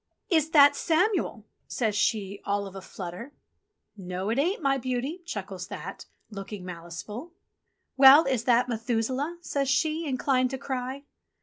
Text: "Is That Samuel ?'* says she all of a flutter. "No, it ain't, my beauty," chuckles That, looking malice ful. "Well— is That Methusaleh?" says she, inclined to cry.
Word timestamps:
"Is 0.31 0.49
That 0.49 0.75
Samuel 0.75 1.45
?'* 0.75 1.45
says 1.67 1.95
she 1.95 2.41
all 2.43 2.65
of 2.65 2.75
a 2.75 2.81
flutter. 2.81 3.33
"No, 3.95 4.29
it 4.31 4.39
ain't, 4.39 4.59
my 4.59 4.79
beauty," 4.79 5.21
chuckles 5.27 5.67
That, 5.67 6.07
looking 6.31 6.65
malice 6.65 7.03
ful. 7.03 7.33
"Well— 7.97 8.25
is 8.25 8.45
That 8.45 8.67
Methusaleh?" 8.67 9.35
says 9.43 9.69
she, 9.69 10.07
inclined 10.07 10.49
to 10.49 10.57
cry. 10.57 11.03